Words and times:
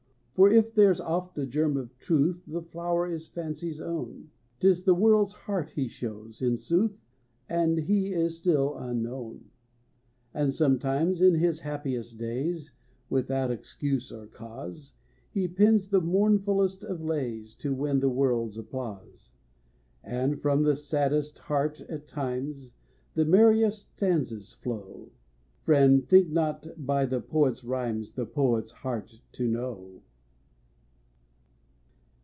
For 0.33 0.49
if 0.51 0.73
there's 0.73 0.99
oft 0.99 1.37
a 1.37 1.45
germ 1.45 1.77
of 1.77 1.95
truth, 1.99 2.41
The 2.47 2.63
flower 2.63 3.05
is 3.07 3.27
fancy's 3.27 3.79
own. 3.79 4.31
'Tis 4.59 4.85
the 4.85 4.95
world's 4.95 5.33
heart 5.33 5.73
he 5.75 5.87
shows, 5.87 6.41
in 6.41 6.57
sooth, 6.57 6.97
And 7.47 7.77
his 7.77 8.11
is 8.19 8.37
still 8.39 8.75
unknown. 8.75 9.51
And 10.33 10.51
sometimes 10.51 11.21
in 11.21 11.35
his 11.35 11.59
happiest 11.59 12.17
days, 12.17 12.71
Without 13.07 13.51
excuse 13.51 14.11
or 14.11 14.25
cause, 14.25 14.95
He 15.29 15.47
pens 15.47 15.89
the 15.89 16.01
mournfullest 16.01 16.83
of 16.85 17.03
lays, 17.03 17.53
To 17.57 17.75
win 17.75 17.99
the 17.99 18.09
world's 18.09 18.57
applause. 18.57 19.33
And 20.03 20.41
from 20.41 20.63
the 20.63 20.75
saddest 20.75 21.37
heart, 21.37 21.81
at 21.81 22.07
times, 22.07 22.71
The 23.13 23.25
merriest 23.25 23.89
stanzas 23.93 24.53
flow. 24.53 25.11
Friend, 25.61 26.03
think 26.03 26.29
not 26.31 26.65
by 26.83 27.05
the 27.05 27.21
poet's 27.21 27.63
rhymes 27.63 28.13
The 28.13 28.25
poet's 28.25 28.71
heart 28.71 29.19
to 29.33 29.47
know. 29.47 30.01